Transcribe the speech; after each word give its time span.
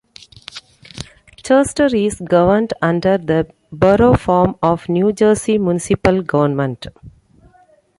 Chester 1.43 1.87
is 1.95 2.15
governed 2.15 2.73
under 2.81 3.19
the 3.19 3.53
Borough 3.71 4.15
form 4.15 4.57
of 4.63 4.89
New 4.89 5.13
Jersey 5.13 5.59
municipal 5.59 6.23
government. 6.23 6.87